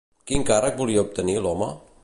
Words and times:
Quin 0.29 0.45
càrrec 0.47 0.79
volia 0.81 1.05
obtenir 1.09 1.39
l'home? 1.45 1.73